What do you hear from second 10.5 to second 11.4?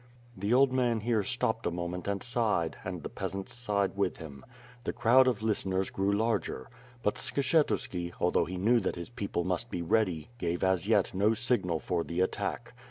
as yet no